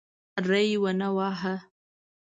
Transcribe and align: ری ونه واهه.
ری 0.47 0.67
ونه 0.81 1.07
واهه. 1.17 1.55